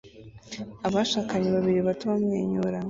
[0.87, 2.77] Abashakanye bakiri bato bamwenyura